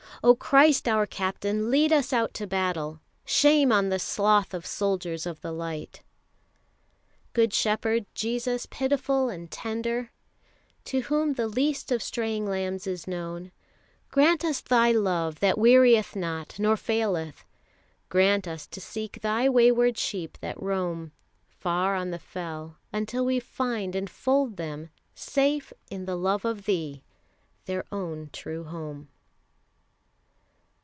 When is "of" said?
4.53-4.67, 5.25-5.41, 11.91-12.03, 26.45-26.65